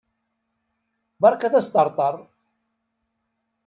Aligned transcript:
Berkat 1.21 1.53
asṭerṭer! 1.59 2.15